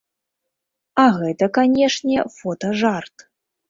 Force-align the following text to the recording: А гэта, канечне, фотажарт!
А 1.03 1.05
гэта, 1.19 1.51
канечне, 1.59 2.19
фотажарт! 2.41 3.31